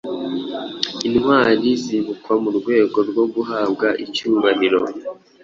Intwari 1.07 1.69
zibukwa 1.83 2.33
mu 2.43 2.49
rwego 2.57 2.97
rwo 3.09 3.23
guhabwa 3.33 3.87
icyubahiro 4.05 4.79